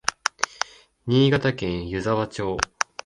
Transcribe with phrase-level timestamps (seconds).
[1.05, 2.57] 新潟県湯沢町